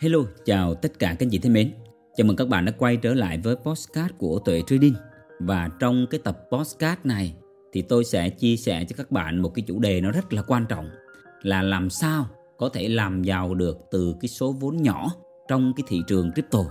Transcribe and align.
Hello, 0.00 0.18
chào 0.44 0.74
tất 0.74 0.98
cả 0.98 1.08
các 1.08 1.26
anh 1.26 1.30
chị 1.30 1.38
thân 1.38 1.52
mến. 1.52 1.72
Chào 2.16 2.26
mừng 2.26 2.36
các 2.36 2.48
bạn 2.48 2.64
đã 2.64 2.72
quay 2.78 2.96
trở 2.96 3.14
lại 3.14 3.38
với 3.38 3.56
postcard 3.56 4.14
của 4.18 4.38
Tuệ 4.38 4.62
Trading. 4.66 4.94
Và 5.40 5.70
trong 5.80 6.06
cái 6.10 6.20
tập 6.24 6.38
postcard 6.50 7.00
này 7.04 7.34
thì 7.72 7.82
tôi 7.82 8.04
sẽ 8.04 8.28
chia 8.28 8.56
sẻ 8.56 8.84
cho 8.84 8.94
các 8.96 9.10
bạn 9.10 9.38
một 9.38 9.54
cái 9.54 9.64
chủ 9.66 9.78
đề 9.78 10.00
nó 10.00 10.10
rất 10.10 10.32
là 10.32 10.42
quan 10.42 10.66
trọng 10.66 10.88
là 11.42 11.62
làm 11.62 11.90
sao 11.90 12.26
có 12.58 12.68
thể 12.68 12.88
làm 12.88 13.22
giàu 13.22 13.54
được 13.54 13.78
từ 13.90 14.14
cái 14.20 14.28
số 14.28 14.52
vốn 14.52 14.76
nhỏ 14.76 15.12
trong 15.48 15.72
cái 15.76 15.84
thị 15.88 16.00
trường 16.06 16.32
crypto. 16.32 16.64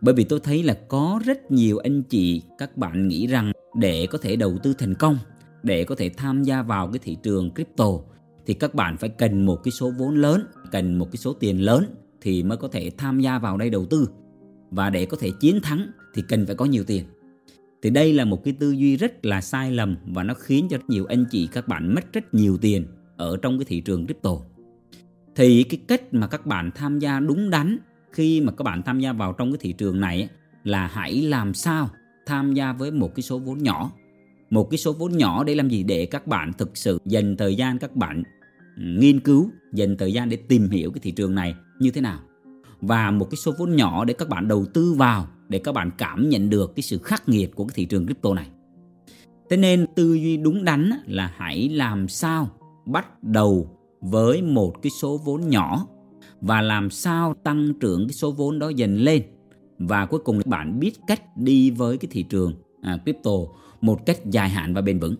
Bởi 0.00 0.14
vì 0.14 0.24
tôi 0.24 0.40
thấy 0.40 0.62
là 0.62 0.78
có 0.88 1.20
rất 1.24 1.50
nhiều 1.50 1.78
anh 1.78 2.02
chị 2.02 2.42
các 2.58 2.76
bạn 2.76 3.08
nghĩ 3.08 3.26
rằng 3.26 3.52
để 3.74 4.06
có 4.06 4.18
thể 4.18 4.36
đầu 4.36 4.58
tư 4.62 4.74
thành 4.78 4.94
công, 4.94 5.18
để 5.62 5.84
có 5.84 5.94
thể 5.94 6.10
tham 6.16 6.42
gia 6.42 6.62
vào 6.62 6.88
cái 6.92 6.98
thị 7.02 7.16
trường 7.22 7.50
crypto 7.54 7.88
thì 8.46 8.54
các 8.54 8.74
bạn 8.74 8.96
phải 8.96 9.08
cần 9.08 9.46
một 9.46 9.56
cái 9.64 9.72
số 9.72 9.92
vốn 9.98 10.16
lớn, 10.16 10.46
cần 10.72 10.98
một 10.98 11.06
cái 11.12 11.16
số 11.16 11.32
tiền 11.32 11.64
lớn 11.64 11.84
thì 12.20 12.42
mới 12.42 12.58
có 12.58 12.68
thể 12.68 12.90
tham 12.96 13.20
gia 13.20 13.38
vào 13.38 13.56
đây 13.56 13.70
đầu 13.70 13.86
tư. 13.86 14.08
Và 14.70 14.90
để 14.90 15.06
có 15.06 15.16
thể 15.20 15.30
chiến 15.40 15.60
thắng 15.62 15.86
thì 16.14 16.22
cần 16.28 16.46
phải 16.46 16.54
có 16.54 16.64
nhiều 16.64 16.84
tiền. 16.84 17.04
Thì 17.82 17.90
đây 17.90 18.12
là 18.12 18.24
một 18.24 18.44
cái 18.44 18.54
tư 18.60 18.70
duy 18.70 18.96
rất 18.96 19.26
là 19.26 19.40
sai 19.40 19.72
lầm 19.72 19.96
và 20.06 20.22
nó 20.22 20.34
khiến 20.34 20.66
cho 20.70 20.76
rất 20.76 20.90
nhiều 20.90 21.06
anh 21.06 21.24
chị 21.30 21.48
các 21.52 21.68
bạn 21.68 21.94
mất 21.94 22.12
rất 22.12 22.34
nhiều 22.34 22.58
tiền 22.58 22.86
ở 23.16 23.36
trong 23.42 23.58
cái 23.58 23.64
thị 23.64 23.80
trường 23.80 24.06
crypto. 24.06 24.30
Thì 25.36 25.62
cái 25.62 25.80
cách 25.88 26.14
mà 26.14 26.26
các 26.26 26.46
bạn 26.46 26.70
tham 26.74 26.98
gia 26.98 27.20
đúng 27.20 27.50
đắn 27.50 27.78
khi 28.12 28.40
mà 28.40 28.52
các 28.52 28.62
bạn 28.62 28.82
tham 28.82 29.00
gia 29.00 29.12
vào 29.12 29.32
trong 29.32 29.52
cái 29.52 29.58
thị 29.60 29.72
trường 29.72 30.00
này 30.00 30.28
là 30.64 30.86
hãy 30.86 31.22
làm 31.22 31.54
sao 31.54 31.90
tham 32.26 32.54
gia 32.54 32.72
với 32.72 32.90
một 32.90 33.14
cái 33.14 33.22
số 33.22 33.38
vốn 33.38 33.62
nhỏ. 33.62 33.92
Một 34.50 34.70
cái 34.70 34.78
số 34.78 34.92
vốn 34.92 35.16
nhỏ 35.16 35.44
để 35.44 35.54
làm 35.54 35.68
gì? 35.68 35.82
Để 35.82 36.06
các 36.06 36.26
bạn 36.26 36.52
thực 36.52 36.76
sự 36.76 36.98
dành 37.04 37.36
thời 37.36 37.54
gian 37.54 37.78
các 37.78 37.96
bạn 37.96 38.22
nghiên 38.78 39.20
cứu, 39.20 39.50
dành 39.72 39.96
thời 39.96 40.12
gian 40.12 40.28
để 40.28 40.36
tìm 40.36 40.70
hiểu 40.70 40.90
cái 40.90 41.00
thị 41.02 41.10
trường 41.10 41.34
này 41.34 41.54
như 41.78 41.90
thế 41.90 42.00
nào. 42.00 42.18
Và 42.80 43.10
một 43.10 43.30
cái 43.30 43.36
số 43.36 43.52
vốn 43.58 43.76
nhỏ 43.76 44.04
để 44.04 44.14
các 44.14 44.28
bạn 44.28 44.48
đầu 44.48 44.66
tư 44.74 44.92
vào 44.92 45.26
để 45.48 45.58
các 45.58 45.72
bạn 45.72 45.90
cảm 45.98 46.28
nhận 46.28 46.50
được 46.50 46.72
cái 46.76 46.82
sự 46.82 46.98
khắc 46.98 47.28
nghiệt 47.28 47.54
của 47.54 47.64
cái 47.64 47.72
thị 47.74 47.84
trường 47.84 48.06
crypto 48.06 48.34
này. 48.34 48.46
Thế 49.50 49.56
nên 49.56 49.86
tư 49.96 50.14
duy 50.14 50.36
đúng 50.36 50.64
đắn 50.64 50.90
là 51.06 51.32
hãy 51.36 51.68
làm 51.68 52.08
sao 52.08 52.48
bắt 52.86 53.22
đầu 53.22 53.78
với 54.00 54.42
một 54.42 54.82
cái 54.82 54.90
số 54.90 55.20
vốn 55.24 55.48
nhỏ 55.48 55.86
và 56.40 56.60
làm 56.60 56.90
sao 56.90 57.34
tăng 57.44 57.72
trưởng 57.80 58.08
cái 58.08 58.14
số 58.14 58.32
vốn 58.32 58.58
đó 58.58 58.68
dần 58.68 58.96
lên 58.96 59.22
và 59.78 60.06
cuối 60.06 60.20
cùng 60.20 60.40
bạn 60.46 60.80
biết 60.80 60.92
cách 61.06 61.22
đi 61.36 61.70
với 61.70 61.98
cái 61.98 62.08
thị 62.12 62.22
trường 62.22 62.52
à, 62.82 62.98
crypto 63.04 63.30
một 63.80 64.06
cách 64.06 64.18
dài 64.26 64.48
hạn 64.48 64.74
và 64.74 64.80
bền 64.80 64.98
vững 64.98 65.14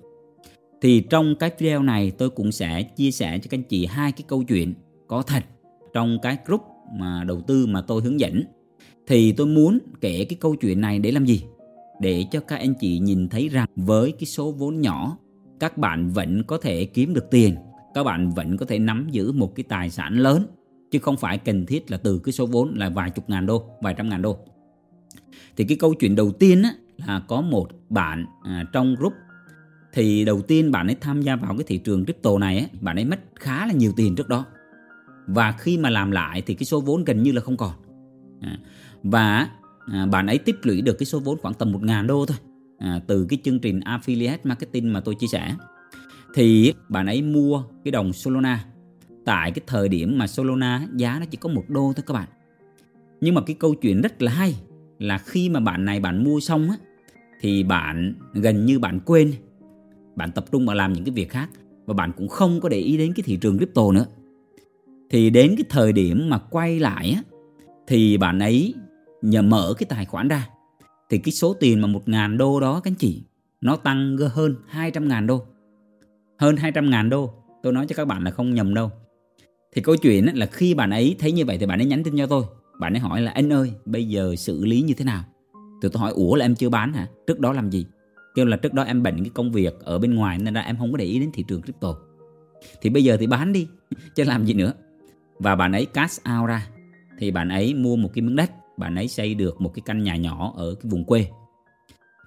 thì 0.83 1.01
trong 1.01 1.35
cái 1.41 1.51
video 1.59 1.83
này 1.83 2.11
tôi 2.11 2.31
cũng 2.31 2.53
sẽ 2.53 2.83
chia 2.83 3.11
sẻ 3.11 3.39
cho 3.39 3.49
các 3.51 3.59
anh 3.59 3.63
chị 3.63 3.87
hai 3.87 4.13
cái 4.13 4.25
câu 4.29 4.43
chuyện 4.43 4.75
có 5.07 5.23
thật 5.23 5.45
trong 5.93 6.19
cái 6.23 6.39
group 6.47 6.63
mà 6.99 7.25
đầu 7.25 7.41
tư 7.41 7.67
mà 7.67 7.83
tôi 7.83 8.03
hướng 8.03 8.21
dẫn 8.21 8.43
thì 9.07 9.33
tôi 9.33 9.47
muốn 9.47 9.79
kể 10.01 10.27
cái 10.29 10.37
câu 10.41 10.55
chuyện 10.55 10.81
này 10.81 10.99
để 10.99 11.11
làm 11.11 11.25
gì? 11.25 11.43
Để 12.01 12.25
cho 12.31 12.41
các 12.41 12.57
anh 12.57 12.75
chị 12.81 12.99
nhìn 12.99 13.29
thấy 13.29 13.49
rằng 13.49 13.69
với 13.77 14.13
cái 14.13 14.27
số 14.27 14.53
vốn 14.53 14.81
nhỏ 14.81 15.19
các 15.61 15.79
bạn 15.79 16.11
vẫn 16.11 16.43
có 16.43 16.59
thể 16.59 16.85
kiếm 16.85 17.15
được 17.15 17.31
tiền 17.31 17.57
các 17.95 18.05
bạn 18.05 18.31
vẫn 18.31 18.57
có 18.57 18.67
thể 18.67 18.79
nắm 18.79 19.09
giữ 19.11 19.33
một 19.33 19.55
cái 19.55 19.65
tài 19.69 19.91
sản 19.91 20.19
lớn 20.19 20.47
chứ 20.91 20.99
không 20.99 21.17
phải 21.17 21.39
cần 21.39 21.67
thiết 21.67 21.91
là 21.91 21.97
từ 21.97 22.19
cái 22.25 22.33
số 22.33 22.47
vốn 22.47 22.75
là 22.75 22.89
vài 22.89 23.11
chục 23.11 23.31
ngàn 23.31 23.47
đô 23.47 23.65
vài 23.81 23.95
trăm 23.95 24.09
ngàn 24.09 24.23
đô. 24.23 24.39
Thì 25.57 25.65
cái 25.65 25.77
câu 25.81 25.95
chuyện 25.95 26.17
đầu 26.17 26.33
tiên 26.33 26.63
á, 26.63 26.73
là 26.97 27.23
có 27.29 27.41
một 27.41 27.69
bạn 27.89 28.27
à, 28.43 28.65
trong 28.73 28.95
group 28.95 29.13
thì 29.93 30.25
đầu 30.25 30.43
tiên 30.43 30.71
bạn 30.71 30.87
ấy 30.87 30.97
tham 31.01 31.23
gia 31.23 31.37
vào 31.37 31.57
cái 31.57 31.65
thị 31.67 31.79
trường 31.79 32.05
crypto 32.05 32.39
này 32.39 32.59
á, 32.59 32.67
bạn 32.81 32.97
ấy 32.97 33.05
mất 33.05 33.19
khá 33.35 33.67
là 33.67 33.73
nhiều 33.73 33.93
tiền 33.97 34.15
trước 34.15 34.29
đó 34.29 34.45
và 35.29 35.53
khi 35.53 35.79
mà 35.79 35.91
làm 35.91 36.11
lại 36.11 36.43
thì 36.47 36.55
cái 36.55 36.65
số 36.65 36.81
vốn 36.81 37.05
gần 37.05 37.23
như 37.23 37.33
là 37.33 37.41
không 37.41 37.57
còn. 37.57 37.73
À, 38.41 38.59
và 39.03 39.49
à, 39.93 40.07
bạn 40.07 40.27
ấy 40.27 40.39
tích 40.39 40.67
lũy 40.67 40.81
được 40.81 40.99
cái 40.99 41.07
số 41.07 41.21
vốn 41.21 41.39
khoảng 41.43 41.55
tầm 41.55 41.73
1 41.73 41.83
ngàn 41.83 42.07
đô 42.07 42.27
thôi. 42.27 42.37
À, 42.79 43.01
từ 43.07 43.27
cái 43.29 43.39
chương 43.45 43.59
trình 43.59 43.81
affiliate 43.81 44.39
marketing 44.45 44.93
mà 44.93 45.01
tôi 45.01 45.15
chia 45.15 45.27
sẻ. 45.27 45.55
Thì 46.35 46.73
bạn 46.89 47.07
ấy 47.07 47.23
mua 47.23 47.63
cái 47.85 47.93
đồng 47.93 48.13
Solana. 48.13 48.65
Tại 49.25 49.51
cái 49.51 49.63
thời 49.67 49.89
điểm 49.89 50.19
mà 50.19 50.27
Solana 50.27 50.87
giá 50.97 51.17
nó 51.21 51.27
chỉ 51.31 51.37
có 51.37 51.49
một 51.49 51.65
đô 51.69 51.93
thôi 51.97 52.05
các 52.07 52.15
bạn. 52.15 52.29
Nhưng 53.21 53.35
mà 53.35 53.41
cái 53.41 53.57
câu 53.59 53.75
chuyện 53.75 54.01
rất 54.03 54.23
là 54.23 54.33
hay 54.33 54.55
là 54.99 55.19
khi 55.19 55.49
mà 55.49 55.61
bạn 55.61 55.85
này 55.85 56.01
bạn 56.01 56.25
mua 56.25 56.41
xong 56.41 56.71
á 56.71 56.77
thì 57.41 57.63
bạn 57.63 58.15
gần 58.35 58.67
như 58.67 58.79
bạn 58.79 59.01
quên. 59.05 59.33
Bạn 60.17 60.33
tập 60.33 60.45
trung 60.53 60.67
vào 60.67 60.77
làm 60.77 60.93
những 60.93 61.05
cái 61.05 61.13
việc 61.13 61.31
khác. 61.31 61.51
Và 61.87 61.95
bạn 61.95 62.13
cũng 62.17 62.29
không 62.29 62.61
có 62.61 62.69
để 62.69 62.79
ý 62.79 62.97
đến 62.97 63.13
cái 63.13 63.23
thị 63.27 63.37
trường 63.37 63.59
crypto 63.59 63.93
nữa 63.93 64.07
thì 65.11 65.31
đến 65.31 65.55
cái 65.57 65.65
thời 65.69 65.93
điểm 65.93 66.29
mà 66.31 66.39
quay 66.39 66.79
lại 66.79 67.11
á, 67.17 67.23
thì 67.87 68.17
bạn 68.17 68.39
ấy 68.39 68.75
nhờ 69.23 69.43
mở 69.43 69.75
cái 69.79 69.87
tài 69.89 70.05
khoản 70.05 70.29
ra. 70.29 70.49
Thì 71.11 71.19
cái 71.19 71.33
số 71.33 71.55
tiền 71.61 71.81
mà 71.81 71.87
một 71.87 72.09
ngàn 72.09 72.39
đô 72.39 72.61
đó 72.61 72.81
các 72.85 72.91
anh 72.91 72.95
chị, 72.95 73.23
nó 73.61 73.77
tăng 73.77 74.17
hơn 74.33 74.57
200 74.67 75.09
ngàn 75.09 75.27
đô. 75.27 75.43
Hơn 76.39 76.57
200 76.57 76.91
ngàn 76.91 77.11
đô. 77.11 77.35
Tôi 77.63 77.73
nói 77.73 77.87
cho 77.89 77.97
các 77.97 78.05
bạn 78.05 78.25
là 78.25 78.31
không 78.31 78.55
nhầm 78.55 78.75
đâu. 78.75 78.91
Thì 79.73 79.83
câu 79.83 79.97
chuyện 79.97 80.27
là 80.35 80.47
khi 80.47 80.75
bạn 80.75 80.91
ấy 80.91 81.17
thấy 81.19 81.33
như 81.33 81.45
vậy 81.45 81.59
thì 81.59 81.67
bạn 81.67 81.81
ấy 81.81 81.87
nhắn 81.87 82.05
tin 82.05 82.19
cho 82.19 82.27
tôi. 82.27 82.45
Bạn 82.81 82.95
ấy 82.95 83.01
hỏi 83.01 83.21
là, 83.21 83.31
anh 83.31 83.53
ơi, 83.53 83.73
bây 83.85 84.09
giờ 84.09 84.37
xử 84.37 84.65
lý 84.65 84.81
như 84.81 84.95
thế 84.95 85.05
nào? 85.05 85.25
Thì 85.83 85.89
tôi 85.93 86.01
hỏi, 86.01 86.13
ủa 86.13 86.35
là 86.35 86.45
em 86.45 86.55
chưa 86.55 86.69
bán 86.69 86.93
hả? 86.93 87.07
Trước 87.27 87.41
đó 87.41 87.53
làm 87.53 87.71
gì? 87.71 87.87
Kêu 88.35 88.47
là 88.47 88.57
trước 88.57 88.75
đó 88.75 88.83
em 88.83 89.03
bận 89.03 89.17
cái 89.17 89.31
công 89.35 89.53
việc 89.53 89.81
ở 89.81 89.99
bên 89.99 90.15
ngoài 90.15 90.39
nên 90.39 90.55
ra 90.55 90.61
em 90.61 90.77
không 90.77 90.93
có 90.93 90.99
để 90.99 91.05
ý 91.05 91.19
đến 91.19 91.31
thị 91.33 91.45
trường 91.49 91.63
crypto. 91.63 91.95
Thì 92.81 92.91
bây 92.91 93.05
giờ 93.05 93.17
thì 93.21 93.27
bán 93.27 93.53
đi, 93.53 93.69
chứ 94.15 94.25
làm 94.25 94.45
gì 94.45 94.55
nữa 94.55 94.73
và 95.39 95.57
bạn 95.57 95.73
ấy 95.73 95.87
cash 95.87 96.23
out 96.39 96.49
ra. 96.49 96.67
Thì 97.19 97.31
bạn 97.31 97.49
ấy 97.49 97.75
mua 97.75 97.97
một 97.97 98.11
cái 98.15 98.23
miếng 98.23 98.37
đất. 98.37 98.51
Bạn 98.77 98.95
ấy 98.95 99.09
xây 99.09 99.35
được 99.35 99.61
một 99.61 99.75
cái 99.75 99.83
căn 99.87 100.03
nhà 100.03 100.17
nhỏ 100.17 100.53
ở 100.57 100.75
cái 100.75 100.91
vùng 100.91 101.05
quê. 101.05 101.29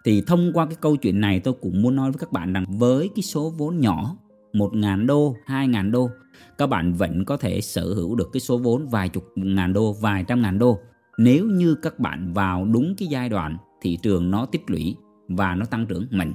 Thì 0.06 0.24
thông 0.28 0.52
qua 0.54 0.66
cái 0.66 0.76
câu 0.82 0.96
chuyện 0.96 1.22
này 1.22 1.40
tôi 1.40 1.54
cũng 1.62 1.82
muốn 1.82 1.96
nói 1.96 2.12
với 2.12 2.20
các 2.20 2.32
bạn 2.32 2.54
rằng 2.54 2.66
với 2.68 3.10
cái 3.16 3.24
số 3.24 3.54
vốn 3.58 3.80
nhỏ 3.80 4.16
1.000 4.54 5.06
đô, 5.06 5.36
2.000 5.46 5.92
đô 5.92 6.10
các 6.58 6.68
bạn 6.68 6.94
vẫn 6.94 7.26
có 7.26 7.38
thể 7.38 7.62
sở 7.62 7.94
hữu 7.94 8.16
được 8.16 8.30
cái 8.34 8.42
số 8.42 8.58
vốn 8.58 8.88
vài 8.88 9.10
chục 9.10 9.24
ngàn 9.36 9.74
đô, 9.74 9.94
vài 9.94 10.24
trăm 10.28 10.42
ngàn 10.42 10.60
đô. 10.60 10.80
Nếu 11.18 11.46
như 11.46 11.76
các 11.76 12.00
bạn 12.00 12.34
vào 12.34 12.66
đúng 12.66 12.96
cái 12.98 13.08
giai 13.08 13.30
đoạn 13.30 13.58
thị 13.82 13.98
trường 14.04 14.32
nó 14.32 14.46
tích 14.46 14.62
lũy 14.68 14.96
và 15.28 15.56
nó 15.56 15.66
tăng 15.66 15.86
trưởng 15.86 16.08
mạnh 16.12 16.34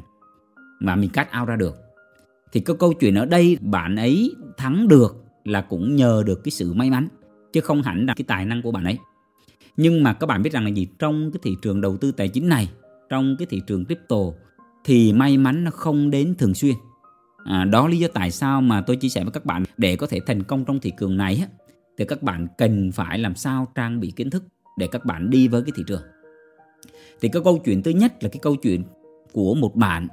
mà 0.80 0.96
mình 0.96 1.10
cắt 1.10 1.28
out 1.40 1.48
ra 1.48 1.56
được. 1.56 1.76
Thì 2.52 2.60
cái 2.60 2.76
câu 2.78 2.92
chuyện 2.92 3.14
ở 3.14 3.24
đây 3.26 3.58
bạn 3.60 3.96
ấy 3.96 4.34
thắng 4.56 4.88
được 4.88 5.25
là 5.46 5.60
cũng 5.60 5.96
nhờ 5.96 6.22
được 6.26 6.44
cái 6.44 6.52
sự 6.52 6.72
may 6.72 6.90
mắn 6.90 7.08
chứ 7.52 7.60
không 7.60 7.82
hẳn 7.82 8.06
là 8.06 8.14
cái 8.14 8.24
tài 8.28 8.46
năng 8.46 8.62
của 8.62 8.70
bạn 8.70 8.84
ấy. 8.84 8.98
Nhưng 9.76 10.02
mà 10.02 10.12
các 10.12 10.26
bạn 10.26 10.42
biết 10.42 10.52
rằng 10.52 10.64
là 10.64 10.70
gì? 10.70 10.86
Trong 10.98 11.30
cái 11.32 11.40
thị 11.42 11.56
trường 11.62 11.80
đầu 11.80 11.96
tư 11.96 12.12
tài 12.12 12.28
chính 12.28 12.48
này 12.48 12.70
trong 13.08 13.36
cái 13.38 13.46
thị 13.50 13.62
trường 13.66 13.84
crypto 13.84 14.16
thì 14.84 15.12
may 15.12 15.36
mắn 15.38 15.64
nó 15.64 15.70
không 15.70 16.10
đến 16.10 16.34
thường 16.38 16.54
xuyên. 16.54 16.74
À, 17.44 17.64
đó 17.64 17.88
lý 17.88 17.98
do 17.98 18.08
tại 18.14 18.30
sao 18.30 18.60
mà 18.60 18.80
tôi 18.80 18.96
chia 18.96 19.08
sẻ 19.08 19.24
với 19.24 19.32
các 19.32 19.44
bạn. 19.44 19.64
Để 19.76 19.96
có 19.96 20.06
thể 20.06 20.20
thành 20.26 20.42
công 20.42 20.64
trong 20.64 20.80
thị 20.80 20.92
trường 21.00 21.16
này 21.16 21.44
thì 21.98 22.04
các 22.04 22.22
bạn 22.22 22.46
cần 22.58 22.92
phải 22.92 23.18
làm 23.18 23.34
sao 23.34 23.68
trang 23.74 24.00
bị 24.00 24.12
kiến 24.16 24.30
thức 24.30 24.44
để 24.78 24.86
các 24.86 25.04
bạn 25.04 25.30
đi 25.30 25.48
với 25.48 25.62
cái 25.62 25.72
thị 25.76 25.82
trường. 25.86 26.02
Thì 27.20 27.28
cái 27.28 27.42
câu 27.44 27.58
chuyện 27.64 27.82
thứ 27.82 27.90
nhất 27.90 28.22
là 28.22 28.28
cái 28.28 28.38
câu 28.42 28.56
chuyện 28.56 28.84
của 29.32 29.54
một 29.54 29.76
bạn 29.76 30.08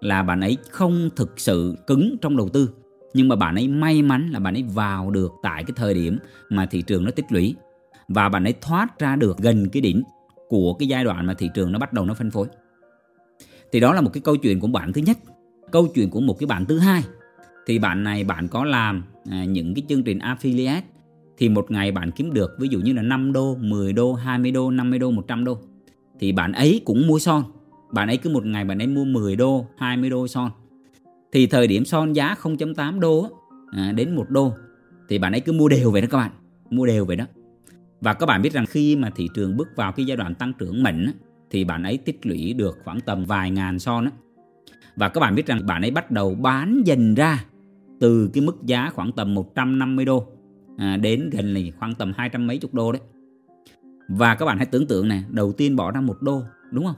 là 0.00 0.22
bạn 0.22 0.40
ấy 0.40 0.56
không 0.70 1.10
thực 1.16 1.40
sự 1.40 1.76
cứng 1.86 2.16
trong 2.20 2.36
đầu 2.36 2.48
tư 2.48 2.70
nhưng 3.14 3.28
mà 3.28 3.36
bạn 3.36 3.54
ấy 3.54 3.68
may 3.68 4.02
mắn 4.02 4.30
là 4.30 4.38
bạn 4.38 4.54
ấy 4.54 4.64
vào 4.74 5.10
được 5.10 5.32
tại 5.42 5.64
cái 5.64 5.72
thời 5.76 5.94
điểm 5.94 6.18
mà 6.48 6.66
thị 6.66 6.82
trường 6.82 7.04
nó 7.04 7.10
tích 7.10 7.26
lũy. 7.28 7.54
Và 8.08 8.28
bạn 8.28 8.44
ấy 8.44 8.54
thoát 8.60 8.98
ra 8.98 9.16
được 9.16 9.38
gần 9.38 9.68
cái 9.68 9.80
đỉnh 9.80 10.02
của 10.48 10.74
cái 10.74 10.88
giai 10.88 11.04
đoạn 11.04 11.26
mà 11.26 11.34
thị 11.34 11.50
trường 11.54 11.72
nó 11.72 11.78
bắt 11.78 11.92
đầu 11.92 12.04
nó 12.04 12.14
phân 12.14 12.30
phối. 12.30 12.46
Thì 13.72 13.80
đó 13.80 13.94
là 13.94 14.00
một 14.00 14.10
cái 14.12 14.20
câu 14.20 14.36
chuyện 14.36 14.60
của 14.60 14.66
bạn 14.66 14.92
thứ 14.92 15.00
nhất. 15.00 15.18
Câu 15.72 15.86
chuyện 15.94 16.10
của 16.10 16.20
một 16.20 16.38
cái 16.38 16.46
bạn 16.46 16.64
thứ 16.66 16.78
hai. 16.78 17.02
Thì 17.66 17.78
bạn 17.78 18.04
này 18.04 18.24
bạn 18.24 18.48
có 18.48 18.64
làm 18.64 19.04
à, 19.30 19.44
những 19.44 19.74
cái 19.74 19.82
chương 19.88 20.02
trình 20.02 20.18
affiliate. 20.18 20.82
Thì 21.38 21.48
một 21.48 21.70
ngày 21.70 21.92
bạn 21.92 22.10
kiếm 22.10 22.32
được 22.32 22.50
ví 22.58 22.68
dụ 22.68 22.80
như 22.80 22.92
là 22.92 23.02
5 23.02 23.32
đô, 23.32 23.56
10 23.60 23.92
đô, 23.92 24.14
20 24.14 24.50
đô, 24.50 24.70
50 24.70 24.98
đô, 24.98 25.10
100 25.10 25.44
đô. 25.44 25.58
Thì 26.20 26.32
bạn 26.32 26.52
ấy 26.52 26.80
cũng 26.84 27.06
mua 27.06 27.18
son. 27.18 27.42
Bạn 27.92 28.08
ấy 28.08 28.16
cứ 28.16 28.30
một 28.30 28.46
ngày 28.46 28.64
bạn 28.64 28.78
ấy 28.78 28.86
mua 28.86 29.04
10 29.04 29.36
đô, 29.36 29.66
20 29.76 30.10
đô 30.10 30.28
son 30.28 30.50
thì 31.32 31.46
thời 31.46 31.66
điểm 31.66 31.84
son 31.84 32.12
giá 32.12 32.34
0.8 32.42 33.00
đô 33.00 33.28
à, 33.72 33.92
đến 33.92 34.16
1 34.16 34.30
đô 34.30 34.52
thì 35.08 35.18
bạn 35.18 35.32
ấy 35.32 35.40
cứ 35.40 35.52
mua 35.52 35.68
đều 35.68 35.90
vậy 35.90 36.02
đó 36.02 36.08
các 36.10 36.18
bạn 36.18 36.30
mua 36.70 36.86
đều 36.86 37.04
vậy 37.04 37.16
đó 37.16 37.24
và 38.00 38.14
các 38.14 38.26
bạn 38.26 38.42
biết 38.42 38.52
rằng 38.52 38.66
khi 38.66 38.96
mà 38.96 39.10
thị 39.16 39.28
trường 39.34 39.56
bước 39.56 39.68
vào 39.76 39.92
cái 39.92 40.06
giai 40.06 40.16
đoạn 40.16 40.34
tăng 40.34 40.52
trưởng 40.58 40.82
mạnh 40.82 41.12
thì 41.50 41.64
bạn 41.64 41.82
ấy 41.82 41.98
tích 41.98 42.26
lũy 42.26 42.52
được 42.52 42.78
khoảng 42.84 43.00
tầm 43.00 43.24
vài 43.24 43.50
ngàn 43.50 43.78
son 43.78 44.04
á. 44.04 44.10
Và 44.96 45.08
các 45.08 45.20
bạn 45.20 45.34
biết 45.34 45.46
rằng 45.46 45.66
bạn 45.66 45.82
ấy 45.82 45.90
bắt 45.90 46.10
đầu 46.10 46.34
bán 46.34 46.82
dần 46.84 47.14
ra 47.14 47.44
từ 48.00 48.30
cái 48.34 48.44
mức 48.44 48.56
giá 48.64 48.90
khoảng 48.90 49.12
tầm 49.12 49.34
150 49.34 50.04
đô 50.04 50.26
à, 50.76 50.96
đến 50.96 51.30
gần 51.30 51.54
là 51.54 51.60
khoảng 51.78 51.94
tầm 51.94 52.12
hai 52.16 52.28
trăm 52.28 52.46
mấy 52.46 52.58
chục 52.58 52.74
đô 52.74 52.92
đấy. 52.92 53.02
Và 54.08 54.34
các 54.34 54.46
bạn 54.46 54.56
hãy 54.56 54.66
tưởng 54.66 54.86
tượng 54.86 55.08
nè, 55.08 55.22
đầu 55.30 55.52
tiên 55.52 55.76
bỏ 55.76 55.90
ra 55.90 56.00
một 56.00 56.22
đô, 56.22 56.42
đúng 56.70 56.84
không? 56.86 56.96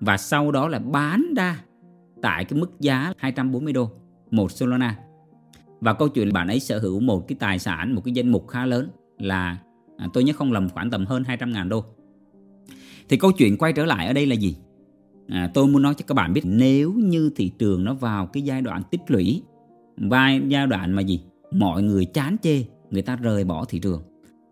Và 0.00 0.16
sau 0.16 0.52
đó 0.52 0.68
là 0.68 0.78
bán 0.78 1.34
ra 1.36 1.64
tại 2.22 2.44
cái 2.44 2.58
mức 2.58 2.80
giá 2.80 3.12
240 3.18 3.72
đô 3.72 3.90
một 4.30 4.52
Solana. 4.52 4.98
Và 5.80 5.94
câu 5.94 6.08
chuyện 6.08 6.32
bạn 6.32 6.48
ấy 6.48 6.60
sở 6.60 6.78
hữu 6.78 7.00
một 7.00 7.28
cái 7.28 7.36
tài 7.40 7.58
sản, 7.58 7.94
một 7.94 8.02
cái 8.04 8.14
danh 8.14 8.28
mục 8.28 8.48
khá 8.48 8.66
lớn 8.66 8.88
là 9.18 9.58
à, 9.96 10.08
tôi 10.12 10.24
nhớ 10.24 10.32
không 10.32 10.52
lầm 10.52 10.68
khoảng 10.68 10.90
tầm 10.90 11.06
hơn 11.06 11.24
200 11.24 11.52
ngàn 11.52 11.68
đô. 11.68 11.84
Thì 13.08 13.16
câu 13.16 13.32
chuyện 13.32 13.56
quay 13.58 13.72
trở 13.72 13.84
lại 13.84 14.06
ở 14.06 14.12
đây 14.12 14.26
là 14.26 14.34
gì? 14.34 14.56
À, 15.28 15.50
tôi 15.54 15.66
muốn 15.66 15.82
nói 15.82 15.94
cho 15.94 16.04
các 16.08 16.14
bạn 16.14 16.32
biết 16.32 16.42
nếu 16.44 16.92
như 16.92 17.30
thị 17.36 17.52
trường 17.58 17.84
nó 17.84 17.94
vào 17.94 18.26
cái 18.26 18.42
giai 18.42 18.62
đoạn 18.62 18.82
tích 18.90 19.00
lũy 19.06 19.42
và 19.96 20.30
giai 20.48 20.66
đoạn 20.66 20.92
mà 20.92 21.02
gì? 21.02 21.20
Mọi 21.52 21.82
người 21.82 22.04
chán 22.04 22.36
chê 22.42 22.64
người 22.90 23.02
ta 23.02 23.16
rời 23.16 23.44
bỏ 23.44 23.64
thị 23.64 23.78
trường. 23.78 24.02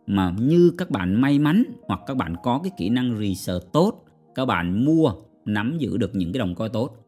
Mà 0.07 0.35
như 0.39 0.73
các 0.79 0.91
bạn 0.91 1.21
may 1.21 1.39
mắn 1.39 1.65
hoặc 1.87 2.01
các 2.07 2.17
bạn 2.17 2.35
có 2.43 2.61
cái 2.63 2.73
kỹ 2.79 2.89
năng 2.89 3.19
research 3.19 3.73
tốt 3.73 4.05
các 4.35 4.45
bạn 4.47 4.85
mua 4.85 5.13
nắm 5.45 5.79
giữ 5.79 5.97
được 5.97 6.15
những 6.15 6.33
cái 6.33 6.39
đồng 6.39 6.55
coi 6.55 6.69
tốt 6.69 7.04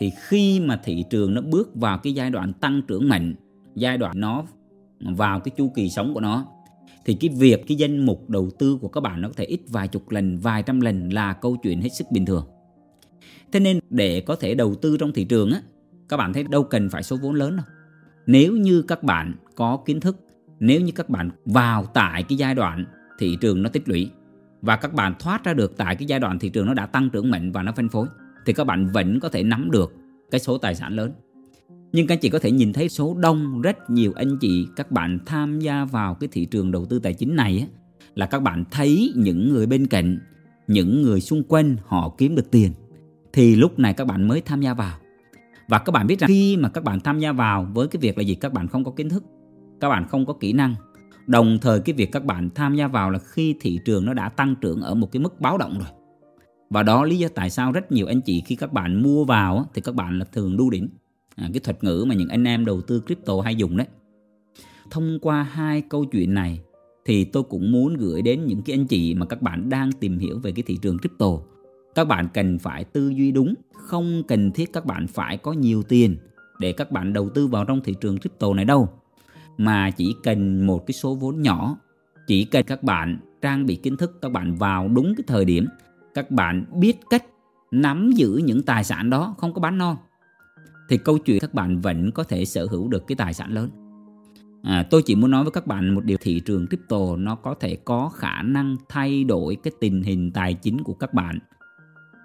thì 0.00 0.12
khi 0.16 0.60
mà 0.60 0.80
thị 0.84 1.04
trường 1.10 1.34
nó 1.34 1.40
bước 1.40 1.74
vào 1.74 1.98
cái 1.98 2.12
giai 2.12 2.30
đoạn 2.30 2.52
tăng 2.52 2.82
trưởng 2.88 3.08
mạnh, 3.08 3.34
giai 3.74 3.98
đoạn 3.98 4.20
nó 4.20 4.44
vào 5.00 5.40
cái 5.40 5.52
chu 5.56 5.72
kỳ 5.74 5.90
sống 5.90 6.14
của 6.14 6.20
nó, 6.20 6.46
thì 7.04 7.14
cái 7.14 7.30
việc 7.38 7.64
cái 7.68 7.76
danh 7.76 8.06
mục 8.06 8.30
đầu 8.30 8.50
tư 8.58 8.78
của 8.80 8.88
các 8.88 9.00
bạn 9.00 9.20
nó 9.20 9.28
có 9.28 9.34
thể 9.36 9.44
ít 9.44 9.60
vài 9.68 9.88
chục 9.88 10.10
lần, 10.10 10.38
vài 10.38 10.62
trăm 10.62 10.80
lần 10.80 11.12
là 11.12 11.32
câu 11.32 11.56
chuyện 11.62 11.80
hết 11.80 11.88
sức 11.88 12.06
bình 12.10 12.26
thường. 12.26 12.44
Thế 13.52 13.60
nên 13.60 13.78
để 13.90 14.20
có 14.20 14.36
thể 14.36 14.54
đầu 14.54 14.74
tư 14.74 14.96
trong 14.96 15.12
thị 15.12 15.24
trường 15.24 15.50
á, 15.50 15.62
các 16.08 16.16
bạn 16.16 16.32
thấy 16.32 16.44
đâu 16.50 16.64
cần 16.64 16.88
phải 16.88 17.02
số 17.02 17.16
vốn 17.22 17.34
lớn 17.34 17.56
đâu. 17.56 17.66
Nếu 18.26 18.56
như 18.56 18.82
các 18.82 19.02
bạn 19.02 19.34
có 19.54 19.76
kiến 19.86 20.00
thức, 20.00 20.16
nếu 20.60 20.80
như 20.80 20.92
các 20.92 21.08
bạn 21.08 21.30
vào 21.44 21.86
tại 21.86 22.22
cái 22.22 22.38
giai 22.38 22.54
đoạn 22.54 22.84
thị 23.18 23.36
trường 23.40 23.62
nó 23.62 23.68
tích 23.68 23.88
lũy 23.88 24.10
và 24.62 24.76
các 24.76 24.92
bạn 24.92 25.14
thoát 25.18 25.44
ra 25.44 25.54
được 25.54 25.76
tại 25.76 25.96
cái 25.96 26.06
giai 26.06 26.20
đoạn 26.20 26.38
thị 26.38 26.48
trường 26.48 26.66
nó 26.66 26.74
đã 26.74 26.86
tăng 26.86 27.10
trưởng 27.10 27.30
mạnh 27.30 27.52
và 27.52 27.62
nó 27.62 27.72
phân 27.76 27.88
phối 27.88 28.06
thì 28.46 28.52
các 28.52 28.64
bạn 28.64 28.86
vẫn 28.92 29.20
có 29.20 29.28
thể 29.28 29.42
nắm 29.42 29.70
được 29.70 29.92
cái 30.30 30.40
số 30.40 30.58
tài 30.58 30.74
sản 30.74 30.92
lớn. 30.92 31.12
Nhưng 31.92 32.06
các 32.06 32.14
anh 32.14 32.20
chị 32.20 32.28
có 32.28 32.38
thể 32.38 32.50
nhìn 32.50 32.72
thấy 32.72 32.88
số 32.88 33.16
đông 33.20 33.60
rất 33.60 33.90
nhiều 33.90 34.12
anh 34.16 34.38
chị 34.40 34.66
các 34.76 34.90
bạn 34.90 35.18
tham 35.26 35.60
gia 35.60 35.84
vào 35.84 36.14
cái 36.14 36.28
thị 36.32 36.44
trường 36.44 36.70
đầu 36.70 36.86
tư 36.86 36.98
tài 36.98 37.14
chính 37.14 37.36
này 37.36 37.58
á, 37.58 37.66
là 38.14 38.26
các 38.26 38.42
bạn 38.42 38.64
thấy 38.70 39.12
những 39.16 39.52
người 39.52 39.66
bên 39.66 39.86
cạnh 39.86 40.18
những 40.66 41.02
người 41.02 41.20
xung 41.20 41.42
quanh 41.42 41.76
họ 41.86 42.14
kiếm 42.18 42.34
được 42.34 42.50
tiền. 42.50 42.72
Thì 43.32 43.56
lúc 43.56 43.78
này 43.78 43.94
các 43.94 44.04
bạn 44.04 44.28
mới 44.28 44.40
tham 44.40 44.60
gia 44.60 44.74
vào. 44.74 44.98
Và 45.68 45.78
các 45.78 45.92
bạn 45.92 46.06
biết 46.06 46.18
rằng 46.18 46.28
khi 46.28 46.56
mà 46.56 46.68
các 46.68 46.84
bạn 46.84 47.00
tham 47.00 47.18
gia 47.18 47.32
vào 47.32 47.68
với 47.74 47.88
cái 47.88 48.00
việc 48.00 48.18
là 48.18 48.24
gì? 48.24 48.34
Các 48.34 48.52
bạn 48.52 48.68
không 48.68 48.84
có 48.84 48.90
kiến 48.90 49.08
thức 49.08 49.24
các 49.80 49.88
bạn 49.88 50.08
không 50.08 50.26
có 50.26 50.32
kỹ 50.32 50.52
năng. 50.52 50.74
Đồng 51.26 51.58
thời 51.60 51.80
cái 51.80 51.94
việc 51.94 52.12
các 52.12 52.24
bạn 52.24 52.50
tham 52.54 52.74
gia 52.74 52.88
vào 52.88 53.10
là 53.10 53.18
khi 53.18 53.54
thị 53.60 53.78
trường 53.84 54.04
nó 54.04 54.14
đã 54.14 54.28
tăng 54.28 54.54
trưởng 54.60 54.80
ở 54.80 54.94
một 54.94 55.12
cái 55.12 55.20
mức 55.20 55.40
báo 55.40 55.58
động 55.58 55.78
rồi 55.78 55.99
và 56.70 56.82
đó 56.82 57.04
lý 57.04 57.18
do 57.18 57.28
tại 57.34 57.50
sao 57.50 57.72
rất 57.72 57.92
nhiều 57.92 58.06
anh 58.06 58.20
chị 58.20 58.42
khi 58.46 58.56
các 58.56 58.72
bạn 58.72 59.02
mua 59.02 59.24
vào 59.24 59.66
thì 59.74 59.80
các 59.80 59.94
bạn 59.94 60.18
là 60.18 60.24
thường 60.24 60.56
đu 60.56 60.70
đỉnh 60.70 60.88
à, 61.36 61.48
cái 61.52 61.60
thuật 61.60 61.84
ngữ 61.84 62.04
mà 62.08 62.14
những 62.14 62.28
anh 62.28 62.44
em 62.44 62.64
đầu 62.64 62.80
tư 62.80 63.02
crypto 63.06 63.40
hay 63.40 63.56
dùng 63.56 63.76
đấy. 63.76 63.86
Thông 64.90 65.18
qua 65.22 65.42
hai 65.42 65.80
câu 65.80 66.04
chuyện 66.04 66.34
này 66.34 66.60
thì 67.04 67.24
tôi 67.24 67.42
cũng 67.42 67.72
muốn 67.72 67.94
gửi 67.94 68.22
đến 68.22 68.46
những 68.46 68.62
cái 68.62 68.76
anh 68.76 68.86
chị 68.86 69.14
mà 69.14 69.26
các 69.26 69.42
bạn 69.42 69.68
đang 69.68 69.92
tìm 69.92 70.18
hiểu 70.18 70.38
về 70.38 70.52
cái 70.52 70.62
thị 70.66 70.78
trường 70.82 70.98
crypto. 70.98 71.26
Các 71.94 72.04
bạn 72.04 72.28
cần 72.34 72.58
phải 72.58 72.84
tư 72.84 73.08
duy 73.08 73.32
đúng 73.32 73.54
không 73.72 74.22
cần 74.28 74.50
thiết 74.50 74.72
các 74.72 74.86
bạn 74.86 75.06
phải 75.06 75.36
có 75.36 75.52
nhiều 75.52 75.82
tiền 75.82 76.16
để 76.58 76.72
các 76.72 76.92
bạn 76.92 77.12
đầu 77.12 77.28
tư 77.28 77.46
vào 77.46 77.64
trong 77.64 77.80
thị 77.80 77.94
trường 78.00 78.18
crypto 78.18 78.54
này 78.54 78.64
đâu. 78.64 78.88
Mà 79.58 79.90
chỉ 79.90 80.14
cần 80.22 80.66
một 80.66 80.86
cái 80.86 80.92
số 80.92 81.14
vốn 81.14 81.42
nhỏ 81.42 81.76
chỉ 82.26 82.44
cần 82.44 82.64
các 82.66 82.82
bạn 82.82 83.18
trang 83.42 83.66
bị 83.66 83.76
kiến 83.76 83.96
thức 83.96 84.18
các 84.22 84.32
bạn 84.32 84.54
vào 84.54 84.88
đúng 84.88 85.14
cái 85.16 85.24
thời 85.26 85.44
điểm 85.44 85.66
các 86.14 86.30
bạn 86.30 86.64
biết 86.74 86.96
cách 87.10 87.24
nắm 87.70 88.10
giữ 88.12 88.40
những 88.44 88.62
tài 88.62 88.84
sản 88.84 89.10
đó 89.10 89.34
không 89.38 89.54
có 89.54 89.60
bán 89.60 89.78
non. 89.78 89.96
Thì 90.88 90.98
câu 90.98 91.18
chuyện 91.18 91.40
các 91.40 91.54
bạn 91.54 91.80
vẫn 91.80 92.10
có 92.12 92.24
thể 92.24 92.44
sở 92.44 92.66
hữu 92.66 92.88
được 92.88 93.06
cái 93.06 93.16
tài 93.16 93.34
sản 93.34 93.52
lớn. 93.52 93.70
À, 94.62 94.86
tôi 94.90 95.02
chỉ 95.02 95.14
muốn 95.14 95.30
nói 95.30 95.44
với 95.44 95.52
các 95.52 95.66
bạn 95.66 95.94
một 95.94 96.04
điều 96.04 96.16
thị 96.20 96.40
trường 96.40 96.66
crypto 96.66 97.16
nó 97.16 97.34
có 97.34 97.54
thể 97.60 97.76
có 97.84 98.08
khả 98.08 98.42
năng 98.42 98.76
thay 98.88 99.24
đổi 99.24 99.56
cái 99.62 99.72
tình 99.80 100.02
hình 100.02 100.30
tài 100.32 100.54
chính 100.54 100.82
của 100.82 100.94
các 100.94 101.14
bạn. 101.14 101.38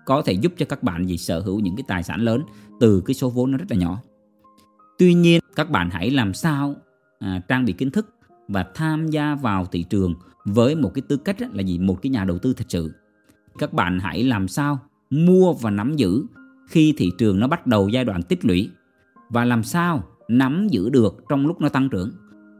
Có 0.05 0.21
thể 0.21 0.33
giúp 0.33 0.53
cho 0.57 0.65
các 0.65 0.83
bạn 0.83 1.05
gì 1.05 1.17
sở 1.17 1.39
hữu 1.39 1.59
những 1.59 1.75
cái 1.75 1.83
tài 1.87 2.03
sản 2.03 2.21
lớn 2.21 2.41
từ 2.79 3.01
cái 3.05 3.13
số 3.13 3.29
vốn 3.29 3.51
nó 3.51 3.57
rất 3.57 3.65
là 3.69 3.77
nhỏ. 3.77 4.01
Tuy 4.97 5.13
nhiên 5.13 5.41
các 5.55 5.69
bạn 5.69 5.89
hãy 5.89 6.11
làm 6.11 6.33
sao 6.33 6.75
à, 7.19 7.41
trang 7.47 7.65
bị 7.65 7.73
kiến 7.73 7.91
thức 7.91 8.15
và 8.47 8.65
tham 8.75 9.07
gia 9.07 9.35
vào 9.35 9.65
thị 9.65 9.83
trường 9.83 10.13
với 10.45 10.75
một 10.75 10.91
cái 10.93 11.01
tư 11.01 11.17
cách 11.17 11.41
là 11.41 11.61
gì? 11.63 11.79
Một 11.79 12.01
cái 12.01 12.09
nhà 12.09 12.25
đầu 12.25 12.39
tư 12.39 12.53
thật 12.53 12.65
sự 12.69 12.91
các 13.57 13.73
bạn 13.73 13.99
hãy 13.99 14.23
làm 14.23 14.47
sao 14.47 14.79
mua 15.09 15.53
và 15.53 15.69
nắm 15.69 15.95
giữ 15.95 16.23
khi 16.67 16.93
thị 16.97 17.11
trường 17.17 17.39
nó 17.39 17.47
bắt 17.47 17.67
đầu 17.67 17.89
giai 17.89 18.05
đoạn 18.05 18.23
tích 18.23 18.45
lũy? 18.45 18.69
Và 19.29 19.45
làm 19.45 19.63
sao 19.63 20.03
nắm 20.27 20.67
giữ 20.67 20.89
được 20.89 21.23
trong 21.29 21.47
lúc 21.47 21.61
nó 21.61 21.69
tăng 21.69 21.89
trưởng? 21.89 22.11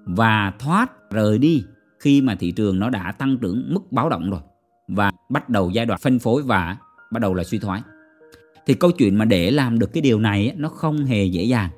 Và 0.06 0.54
thoát 0.60 1.12
rời 1.12 1.38
đi 1.38 1.64
khi 2.00 2.22
mà 2.22 2.36
thị 2.36 2.52
trường 2.52 2.80
nó 2.80 2.90
đã 2.90 3.12
tăng 3.12 3.38
trưởng 3.38 3.74
mức 3.74 3.92
báo 3.92 4.10
động 4.10 4.30
rồi 4.30 4.42
và 4.88 5.12
bắt 5.30 5.50
đầu 5.50 5.70
giai 5.70 5.86
đoạn 5.86 6.00
phân 6.04 6.20
phối 6.20 6.42
và 6.42 6.78
bắt 7.12 7.20
đầu 7.20 7.34
là 7.34 7.44
suy 7.44 7.60
thoái. 7.60 7.82
Thì 8.66 8.74
câu 8.74 8.92
chuyện 8.92 9.16
mà 9.16 9.26
để 9.26 9.52
làm 9.52 9.80
được 9.80 9.94
cái 9.94 10.02
điều 10.02 10.20
này 10.20 10.54
nó 10.58 10.70
không 10.70 11.06
hề 11.06 11.26
dễ 11.26 11.44
dàng. 11.44 11.70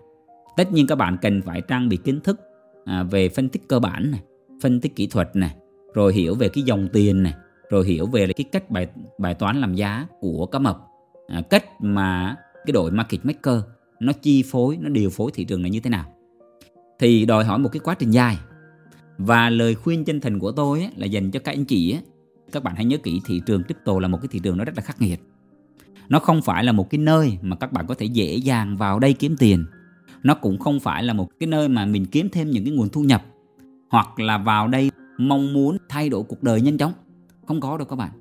Tất 0.57 0.71
nhiên 0.71 0.87
các 0.87 0.95
bạn 0.95 1.17
cần 1.21 1.41
phải 1.41 1.61
trang 1.61 1.89
bị 1.89 1.97
kiến 1.97 2.19
thức 2.23 2.39
à, 2.85 3.03
về 3.03 3.29
phân 3.29 3.49
tích 3.49 3.67
cơ 3.67 3.79
bản 3.79 4.11
này, 4.11 4.21
phân 4.61 4.81
tích 4.81 4.95
kỹ 4.95 5.07
thuật 5.07 5.35
này, 5.35 5.55
rồi 5.93 6.13
hiểu 6.13 6.35
về 6.35 6.49
cái 6.49 6.63
dòng 6.63 6.87
tiền 6.93 7.23
này 7.23 7.33
rồi 7.69 7.87
hiểu 7.87 8.05
về 8.05 8.27
cái 8.27 8.45
cách 8.51 8.69
bài 8.69 8.87
bài 9.17 9.33
toán 9.33 9.61
làm 9.61 9.75
giá 9.75 10.07
của 10.19 10.45
cá 10.45 10.59
mập. 10.59 10.77
À, 11.27 11.41
cách 11.49 11.81
mà 11.81 12.35
cái 12.65 12.71
đội 12.71 12.91
market 12.91 13.25
maker 13.25 13.59
nó 13.99 14.13
chi 14.13 14.43
phối 14.43 14.77
nó 14.81 14.89
điều 14.89 15.09
phối 15.09 15.31
thị 15.33 15.43
trường 15.43 15.61
này 15.61 15.71
như 15.71 15.79
thế 15.79 15.89
nào. 15.89 16.05
Thì 16.99 17.25
đòi 17.25 17.45
hỏi 17.45 17.59
một 17.59 17.69
cái 17.71 17.79
quá 17.79 17.95
trình 17.99 18.11
dài. 18.11 18.37
Và 19.17 19.49
lời 19.49 19.75
khuyên 19.75 20.05
chân 20.05 20.21
thành 20.21 20.39
của 20.39 20.51
tôi 20.51 20.79
ấy, 20.79 20.91
là 20.95 21.05
dành 21.05 21.31
cho 21.31 21.39
các 21.39 21.51
anh 21.51 21.65
chị 21.65 21.93
ấy, 21.93 22.01
các 22.51 22.63
bạn 22.63 22.75
hãy 22.75 22.85
nhớ 22.85 22.97
kỹ 22.97 23.21
thị 23.25 23.41
trường 23.45 23.63
crypto 23.63 23.99
là 23.99 24.07
một 24.07 24.17
cái 24.21 24.27
thị 24.31 24.39
trường 24.39 24.57
nó 24.57 24.63
rất 24.63 24.73
là 24.75 24.81
khắc 24.81 25.01
nghiệt. 25.01 25.19
Nó 26.09 26.19
không 26.19 26.41
phải 26.41 26.63
là 26.63 26.71
một 26.71 26.89
cái 26.89 26.99
nơi 26.99 27.37
mà 27.41 27.55
các 27.55 27.71
bạn 27.71 27.87
có 27.87 27.95
thể 27.95 28.05
dễ 28.05 28.35
dàng 28.35 28.77
vào 28.77 28.99
đây 28.99 29.13
kiếm 29.13 29.35
tiền. 29.39 29.65
Nó 30.23 30.35
cũng 30.35 30.59
không 30.59 30.79
phải 30.79 31.03
là 31.03 31.13
một 31.13 31.29
cái 31.39 31.47
nơi 31.47 31.67
mà 31.67 31.85
mình 31.85 32.05
kiếm 32.05 32.29
thêm 32.29 32.51
những 32.51 32.65
cái 32.65 32.73
nguồn 32.73 32.89
thu 32.89 33.01
nhập. 33.01 33.23
Hoặc 33.89 34.19
là 34.19 34.37
vào 34.37 34.67
đây 34.67 34.91
mong 35.17 35.53
muốn 35.53 35.77
thay 35.89 36.09
đổi 36.09 36.23
cuộc 36.23 36.43
đời 36.43 36.61
nhanh 36.61 36.77
chóng 36.77 36.93
không 37.47 37.59
có 37.59 37.77
đâu 37.77 37.87
các 37.87 37.95
bạn. 37.95 38.11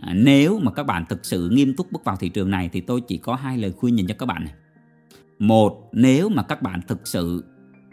À, 0.00 0.14
nếu 0.14 0.58
mà 0.58 0.72
các 0.72 0.82
bạn 0.82 1.04
thực 1.08 1.24
sự 1.24 1.48
nghiêm 1.52 1.74
túc 1.76 1.92
bước 1.92 2.04
vào 2.04 2.16
thị 2.16 2.28
trường 2.28 2.50
này 2.50 2.70
thì 2.72 2.80
tôi 2.80 3.00
chỉ 3.00 3.18
có 3.18 3.34
hai 3.34 3.58
lời 3.58 3.72
khuyên 3.72 3.98
dành 3.98 4.06
cho 4.06 4.14
các 4.18 4.26
bạn 4.26 4.44
này. 4.44 4.54
Một 5.38 5.88
nếu 5.92 6.28
mà 6.28 6.42
các 6.42 6.62
bạn 6.62 6.80
thực 6.88 7.06
sự 7.06 7.44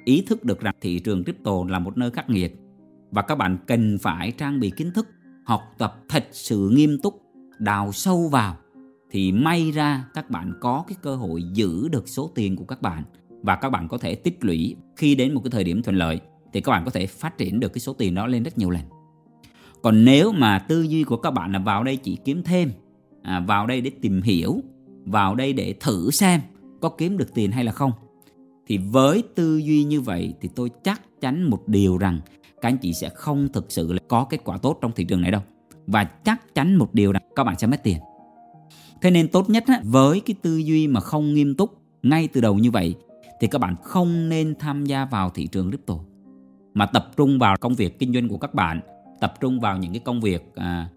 ý 0.05 0.23
thức 0.27 0.43
được 0.43 0.59
rằng 0.59 0.75
thị 0.81 0.99
trường 0.99 1.23
crypto 1.23 1.51
là 1.67 1.79
một 1.79 1.97
nơi 1.97 2.11
khắc 2.11 2.29
nghiệt 2.29 2.55
và 3.11 3.21
các 3.21 3.35
bạn 3.35 3.57
cần 3.67 3.97
phải 4.01 4.31
trang 4.31 4.59
bị 4.59 4.69
kiến 4.69 4.91
thức 4.91 5.07
học 5.45 5.61
tập 5.77 6.03
thật 6.09 6.27
sự 6.31 6.69
nghiêm 6.73 6.97
túc 7.03 7.21
đào 7.59 7.91
sâu 7.91 8.27
vào 8.27 8.57
thì 9.11 9.31
may 9.31 9.71
ra 9.71 10.05
các 10.13 10.29
bạn 10.29 10.53
có 10.61 10.83
cái 10.87 10.97
cơ 11.01 11.15
hội 11.15 11.43
giữ 11.53 11.87
được 11.87 12.07
số 12.07 12.31
tiền 12.35 12.55
của 12.55 12.65
các 12.65 12.81
bạn 12.81 13.03
và 13.41 13.55
các 13.55 13.69
bạn 13.69 13.87
có 13.87 13.97
thể 13.97 14.15
tích 14.15 14.37
lũy. 14.41 14.75
Khi 14.95 15.15
đến 15.15 15.33
một 15.33 15.41
cái 15.43 15.51
thời 15.51 15.63
điểm 15.63 15.83
thuận 15.83 15.95
lợi 15.95 16.19
thì 16.53 16.61
các 16.61 16.71
bạn 16.71 16.85
có 16.85 16.91
thể 16.91 17.07
phát 17.07 17.37
triển 17.37 17.59
được 17.59 17.73
cái 17.73 17.79
số 17.79 17.93
tiền 17.93 18.15
đó 18.15 18.27
lên 18.27 18.43
rất 18.43 18.57
nhiều 18.57 18.69
lần 18.69 18.81
còn 19.81 20.05
nếu 20.05 20.31
mà 20.31 20.59
tư 20.59 20.81
duy 20.81 21.03
của 21.03 21.17
các 21.17 21.31
bạn 21.31 21.51
là 21.51 21.59
vào 21.59 21.83
đây 21.83 21.97
chỉ 21.97 22.17
kiếm 22.25 22.43
thêm 22.43 22.71
à, 23.21 23.39
vào 23.39 23.67
đây 23.67 23.81
để 23.81 23.91
tìm 24.01 24.21
hiểu 24.21 24.59
vào 25.05 25.35
đây 25.35 25.53
để 25.53 25.75
thử 25.79 26.11
xem 26.11 26.41
có 26.81 26.89
kiếm 26.89 27.17
được 27.17 27.33
tiền 27.33 27.51
hay 27.51 27.63
là 27.63 27.71
không 27.71 27.91
thì 28.67 28.77
với 28.77 29.23
tư 29.35 29.57
duy 29.57 29.83
như 29.83 30.01
vậy 30.01 30.33
thì 30.41 30.49
tôi 30.55 30.69
chắc 30.83 31.01
chắn 31.21 31.43
một 31.43 31.67
điều 31.67 31.97
rằng 31.97 32.19
các 32.61 32.69
anh 32.69 32.77
chị 32.77 32.93
sẽ 32.93 33.09
không 33.09 33.47
thực 33.53 33.71
sự 33.71 33.93
là 33.93 33.99
có 34.07 34.23
kết 34.29 34.41
quả 34.43 34.57
tốt 34.57 34.77
trong 34.81 34.91
thị 34.95 35.03
trường 35.03 35.21
này 35.21 35.31
đâu. 35.31 35.41
Và 35.87 36.03
chắc 36.03 36.55
chắn 36.55 36.75
một 36.75 36.93
điều 36.93 37.11
rằng 37.11 37.23
các 37.35 37.43
bạn 37.43 37.59
sẽ 37.59 37.67
mất 37.67 37.83
tiền. 37.83 37.97
Thế 39.01 39.11
nên 39.11 39.27
tốt 39.27 39.49
nhất 39.49 39.63
với 39.83 40.19
cái 40.19 40.35
tư 40.41 40.57
duy 40.57 40.87
mà 40.87 40.99
không 40.99 41.33
nghiêm 41.33 41.55
túc 41.55 41.77
ngay 42.03 42.27
từ 42.27 42.41
đầu 42.41 42.55
như 42.55 42.71
vậy 42.71 42.95
thì 43.41 43.47
các 43.47 43.59
bạn 43.59 43.75
không 43.83 44.29
nên 44.29 44.55
tham 44.59 44.85
gia 44.85 45.05
vào 45.05 45.29
thị 45.29 45.47
trường 45.47 45.69
crypto 45.69 45.95
mà 46.73 46.85
tập 46.85 47.11
trung 47.17 47.39
vào 47.39 47.55
công 47.57 47.75
việc 47.75 47.99
kinh 47.99 48.13
doanh 48.13 48.27
của 48.27 48.37
các 48.37 48.53
bạn 48.53 48.79
tập 49.21 49.33
trung 49.39 49.59
vào 49.59 49.77
những 49.77 49.91
cái 49.91 50.01
công 50.05 50.21
việc 50.21 50.55
à, 50.55 50.89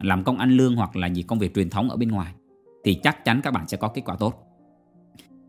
làm 0.00 0.24
công 0.24 0.38
ăn 0.38 0.50
lương 0.50 0.76
hoặc 0.76 0.96
là 0.96 1.06
gì 1.06 1.22
công 1.22 1.38
việc 1.38 1.54
truyền 1.54 1.70
thống 1.70 1.90
ở 1.90 1.96
bên 1.96 2.08
ngoài 2.08 2.34
thì 2.84 2.94
chắc 2.94 3.24
chắn 3.24 3.40
các 3.42 3.50
bạn 3.50 3.68
sẽ 3.68 3.76
có 3.76 3.88
kết 3.88 4.02
quả 4.04 4.16
tốt. 4.16 4.34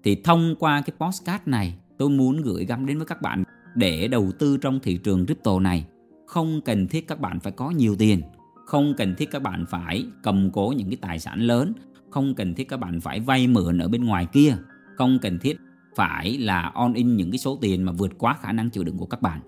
Thì 0.03 0.15
thông 0.23 0.55
qua 0.59 0.81
cái 0.81 0.95
postcard 0.99 1.43
này 1.45 1.75
tôi 1.97 2.09
muốn 2.09 2.41
gửi 2.41 2.65
gắm 2.65 2.85
đến 2.85 2.97
với 2.97 3.07
các 3.07 3.21
bạn 3.21 3.43
để 3.75 4.07
đầu 4.07 4.31
tư 4.39 4.57
trong 4.57 4.79
thị 4.79 4.97
trường 4.97 5.25
crypto 5.25 5.59
này. 5.59 5.85
Không 6.27 6.61
cần 6.61 6.87
thiết 6.87 7.07
các 7.07 7.19
bạn 7.19 7.39
phải 7.39 7.51
có 7.51 7.69
nhiều 7.69 7.95
tiền 7.99 8.21
không 8.65 8.93
cần 8.97 9.15
thiết 9.15 9.31
các 9.31 9.41
bạn 9.41 9.65
phải 9.69 10.05
cầm 10.23 10.49
cố 10.53 10.73
những 10.77 10.89
cái 10.89 10.97
tài 11.01 11.19
sản 11.19 11.41
lớn 11.41 11.73
không 12.09 12.35
cần 12.35 12.53
thiết 12.53 12.69
các 12.69 12.77
bạn 12.77 13.01
phải 13.01 13.19
vay 13.19 13.47
mượn 13.47 13.77
ở 13.77 13.87
bên 13.87 14.05
ngoài 14.05 14.25
kia 14.25 14.57
không 14.95 15.19
cần 15.21 15.39
thiết 15.39 15.57
phải 15.95 16.37
là 16.37 16.71
on 16.73 16.93
in 16.93 17.15
những 17.15 17.31
cái 17.31 17.37
số 17.37 17.57
tiền 17.61 17.83
mà 17.83 17.91
vượt 17.91 18.11
quá 18.17 18.37
khả 18.41 18.51
năng 18.51 18.69
chịu 18.69 18.83
đựng 18.83 18.97
của 18.97 19.05
các 19.05 19.21
bạn 19.21 19.39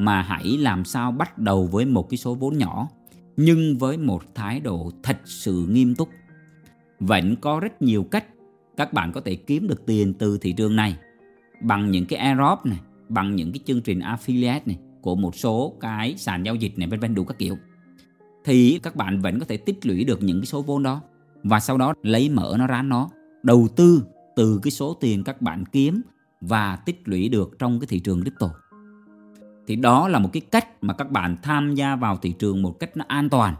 mà 0.00 0.22
hãy 0.22 0.58
làm 0.58 0.84
sao 0.84 1.12
bắt 1.12 1.38
đầu 1.38 1.66
với 1.66 1.84
một 1.84 2.10
cái 2.10 2.18
số 2.18 2.34
vốn 2.34 2.58
nhỏ, 2.58 2.88
nhưng 3.36 3.78
với 3.78 3.98
một 3.98 4.22
thái 4.34 4.60
độ 4.60 4.90
thật 5.02 5.18
sự 5.24 5.66
nghiêm 5.70 5.94
túc. 5.94 6.08
Vẫn 7.00 7.36
có 7.36 7.60
rất 7.60 7.82
nhiều 7.82 8.04
cách 8.04 8.24
các 8.76 8.92
bạn 8.92 9.12
có 9.12 9.20
thể 9.20 9.34
kiếm 9.34 9.68
được 9.68 9.86
tiền 9.86 10.14
từ 10.14 10.38
thị 10.38 10.52
trường 10.52 10.76
này, 10.76 10.96
bằng 11.62 11.90
những 11.90 12.06
cái 12.06 12.18
Aerob 12.18 12.58
này, 12.64 12.80
bằng 13.08 13.36
những 13.36 13.52
cái 13.52 13.60
chương 13.64 13.82
trình 13.82 14.00
affiliate 14.00 14.60
này, 14.66 14.78
của 15.00 15.16
một 15.16 15.36
số 15.36 15.74
cái 15.80 16.14
sàn 16.16 16.42
giao 16.42 16.54
dịch 16.54 16.78
này, 16.78 16.88
vân 16.88 17.00
vân, 17.00 17.14
đủ 17.14 17.24
các 17.24 17.38
kiểu. 17.38 17.56
Thì 18.44 18.80
các 18.82 18.96
bạn 18.96 19.20
vẫn 19.20 19.38
có 19.38 19.46
thể 19.48 19.56
tích 19.56 19.86
lũy 19.86 20.04
được 20.04 20.22
những 20.22 20.40
cái 20.40 20.46
số 20.46 20.62
vốn 20.62 20.82
đó, 20.82 21.00
và 21.42 21.60
sau 21.60 21.78
đó 21.78 21.94
lấy 22.02 22.28
mở 22.28 22.56
nó 22.58 22.66
ra 22.66 22.82
nó, 22.82 23.10
đầu 23.42 23.68
tư 23.76 24.02
từ 24.36 24.60
cái 24.62 24.70
số 24.70 24.94
tiền 25.00 25.24
các 25.24 25.42
bạn 25.42 25.64
kiếm 25.72 26.02
và 26.40 26.76
tích 26.76 27.02
lũy 27.04 27.28
được 27.28 27.58
trong 27.58 27.80
cái 27.80 27.86
thị 27.86 28.00
trường 28.00 28.22
crypto 28.22 28.50
thì 29.70 29.76
đó 29.76 30.08
là 30.08 30.18
một 30.18 30.30
cái 30.32 30.40
cách 30.40 30.84
mà 30.84 30.94
các 30.94 31.10
bạn 31.10 31.36
tham 31.42 31.74
gia 31.74 31.96
vào 31.96 32.16
thị 32.16 32.32
trường 32.38 32.62
một 32.62 32.78
cách 32.80 32.96
nó 32.96 33.04
an 33.08 33.28
toàn. 33.28 33.54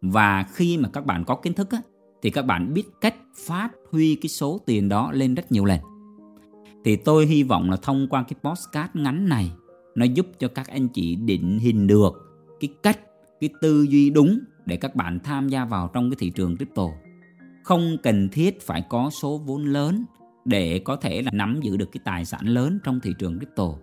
Và 0.00 0.42
khi 0.52 0.78
mà 0.78 0.88
các 0.92 1.06
bạn 1.06 1.24
có 1.24 1.34
kiến 1.34 1.52
thức 1.52 1.70
á, 1.70 1.78
thì 2.22 2.30
các 2.30 2.46
bạn 2.46 2.74
biết 2.74 2.82
cách 3.00 3.14
phát 3.46 3.68
huy 3.90 4.14
cái 4.14 4.28
số 4.28 4.60
tiền 4.66 4.88
đó 4.88 5.12
lên 5.12 5.34
rất 5.34 5.52
nhiều 5.52 5.64
lần. 5.64 5.80
Thì 6.84 6.96
tôi 6.96 7.26
hy 7.26 7.42
vọng 7.42 7.70
là 7.70 7.76
thông 7.76 8.08
qua 8.08 8.22
cái 8.22 8.34
postcard 8.42 8.90
ngắn 8.94 9.28
này 9.28 9.52
nó 9.94 10.04
giúp 10.04 10.26
cho 10.38 10.48
các 10.48 10.68
anh 10.68 10.88
chị 10.88 11.16
định 11.16 11.58
hình 11.58 11.86
được 11.86 12.12
cái 12.60 12.70
cách 12.82 12.98
cái 13.40 13.50
tư 13.60 13.82
duy 13.82 14.10
đúng 14.10 14.38
để 14.66 14.76
các 14.76 14.96
bạn 14.96 15.18
tham 15.24 15.48
gia 15.48 15.64
vào 15.64 15.90
trong 15.94 16.10
cái 16.10 16.16
thị 16.20 16.30
trường 16.30 16.56
crypto. 16.56 16.86
Không 17.64 17.96
cần 18.02 18.28
thiết 18.28 18.60
phải 18.66 18.82
có 18.88 19.10
số 19.22 19.38
vốn 19.38 19.64
lớn 19.64 20.04
để 20.44 20.78
có 20.78 20.96
thể 20.96 21.22
là 21.22 21.30
nắm 21.32 21.60
giữ 21.62 21.76
được 21.76 21.92
cái 21.92 22.00
tài 22.04 22.24
sản 22.24 22.46
lớn 22.46 22.78
trong 22.84 23.00
thị 23.00 23.14
trường 23.18 23.38
crypto 23.38 23.74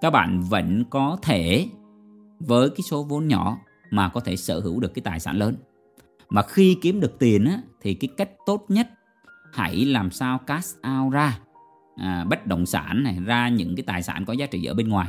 các 0.00 0.10
bạn 0.10 0.42
vẫn 0.42 0.84
có 0.90 1.18
thể 1.22 1.68
với 2.40 2.70
cái 2.70 2.80
số 2.82 3.02
vốn 3.02 3.28
nhỏ 3.28 3.58
mà 3.90 4.08
có 4.08 4.20
thể 4.20 4.36
sở 4.36 4.60
hữu 4.60 4.80
được 4.80 4.94
cái 4.94 5.02
tài 5.02 5.20
sản 5.20 5.36
lớn. 5.36 5.56
Mà 6.28 6.42
khi 6.42 6.76
kiếm 6.82 7.00
được 7.00 7.18
tiền 7.18 7.44
á, 7.44 7.62
thì 7.80 7.94
cái 7.94 8.08
cách 8.16 8.30
tốt 8.46 8.64
nhất 8.68 8.88
hãy 9.52 9.84
làm 9.84 10.10
sao 10.10 10.38
cash 10.38 10.76
out 10.76 11.12
ra 11.12 11.38
à, 11.96 12.24
bất 12.24 12.46
động 12.46 12.66
sản 12.66 13.02
này 13.02 13.18
ra 13.26 13.48
những 13.48 13.76
cái 13.76 13.84
tài 13.86 14.02
sản 14.02 14.24
có 14.24 14.32
giá 14.32 14.46
trị 14.46 14.64
ở 14.64 14.74
bên 14.74 14.88
ngoài. 14.88 15.08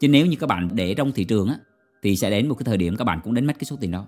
Chứ 0.00 0.08
nếu 0.08 0.26
như 0.26 0.36
các 0.36 0.46
bạn 0.46 0.68
để 0.72 0.94
trong 0.94 1.12
thị 1.12 1.24
trường 1.24 1.48
á, 1.48 1.56
thì 2.02 2.16
sẽ 2.16 2.30
đến 2.30 2.48
một 2.48 2.54
cái 2.54 2.64
thời 2.64 2.76
điểm 2.76 2.96
các 2.96 3.04
bạn 3.04 3.20
cũng 3.24 3.34
đánh 3.34 3.46
mất 3.46 3.58
cái 3.58 3.64
số 3.64 3.76
tiền 3.80 3.90
đó. 3.90 4.06